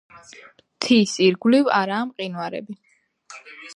მთის 0.75 1.13
ირგვლივ 1.27 1.69
არაა 1.81 2.07
მყინვარები. 2.13 2.79